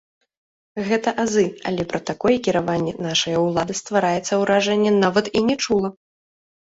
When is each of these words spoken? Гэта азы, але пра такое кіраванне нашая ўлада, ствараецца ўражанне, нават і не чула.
Гэта 0.87 1.09
азы, 1.23 1.41
але 1.71 1.83
пра 1.91 1.99
такое 2.09 2.37
кіраванне 2.47 2.93
нашая 3.07 3.37
ўлада, 3.47 3.73
ствараецца 3.81 4.33
ўражанне, 4.45 4.91
нават 5.05 5.25
і 5.41 5.45
не 5.51 5.55
чула. 5.67 5.89